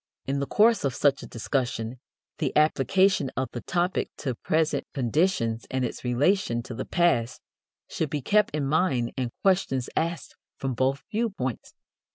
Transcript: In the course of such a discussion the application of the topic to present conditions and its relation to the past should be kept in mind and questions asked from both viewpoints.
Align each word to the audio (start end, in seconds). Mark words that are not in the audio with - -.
In 0.25 0.39
the 0.39 0.47
course 0.47 0.83
of 0.83 0.95
such 0.95 1.21
a 1.21 1.27
discussion 1.27 1.99
the 2.39 2.57
application 2.57 3.29
of 3.37 3.49
the 3.51 3.61
topic 3.61 4.09
to 4.17 4.33
present 4.33 4.87
conditions 4.95 5.67
and 5.69 5.85
its 5.85 6.03
relation 6.03 6.63
to 6.63 6.73
the 6.73 6.85
past 6.85 7.39
should 7.87 8.09
be 8.09 8.23
kept 8.23 8.55
in 8.55 8.65
mind 8.65 9.11
and 9.15 9.29
questions 9.43 9.91
asked 9.95 10.35
from 10.57 10.73
both 10.73 11.03
viewpoints. 11.11 11.75